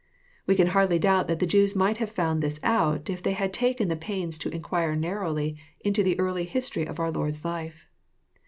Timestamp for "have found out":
1.97-3.05